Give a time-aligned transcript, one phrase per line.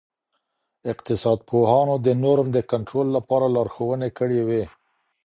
[0.91, 4.63] اقتصاد پوهانو د نورم د کنټرول لپاره لارښووني کړي وې.